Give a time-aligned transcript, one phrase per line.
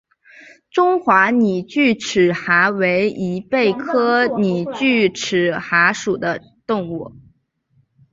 [0.71, 7.13] 中华拟锯齿蛤为贻贝科拟锯齿蛤属的动物。